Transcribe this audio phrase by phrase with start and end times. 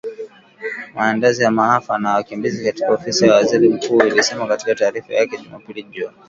[0.95, 5.83] Maandalizi ya maafa na wakimbizi katika Ofisi ya Waziri Mkuu ilisema katika taarifa yake Jumapili
[5.83, 6.17] jioni.